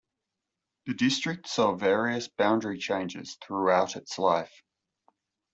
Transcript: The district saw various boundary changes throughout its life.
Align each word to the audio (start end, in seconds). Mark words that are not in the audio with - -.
The 0.87 0.95
district 0.95 1.47
saw 1.47 1.75
various 1.75 2.27
boundary 2.27 2.79
changes 2.79 3.37
throughout 3.45 3.95
its 3.95 4.17
life. 4.17 4.63